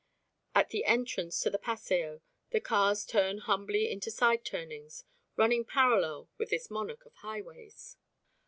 [0.55, 5.03] At the entrance to the Paseo the cars turn humbly into side turnings
[5.35, 7.97] running parallel with this monarch of highways.